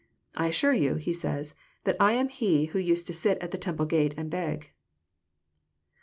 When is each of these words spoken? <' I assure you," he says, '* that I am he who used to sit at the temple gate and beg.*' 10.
<' 0.21 0.35
I 0.35 0.47
assure 0.47 0.73
you," 0.73 0.95
he 0.95 1.13
says, 1.13 1.53
'* 1.69 1.83
that 1.83 1.95
I 1.99 2.13
am 2.13 2.29
he 2.29 2.65
who 2.65 2.79
used 2.79 3.05
to 3.05 3.13
sit 3.13 3.37
at 3.37 3.51
the 3.51 3.57
temple 3.59 3.85
gate 3.85 4.15
and 4.17 4.31
beg.*' 4.31 4.61
10. 4.61 4.69